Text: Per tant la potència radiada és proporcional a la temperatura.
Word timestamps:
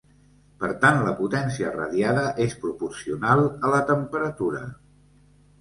Per 0.61 0.69
tant 0.85 1.01
la 1.07 1.11
potència 1.19 1.73
radiada 1.75 2.23
és 2.47 2.57
proporcional 2.65 3.45
a 3.51 3.73
la 3.77 3.83
temperatura. 3.93 4.65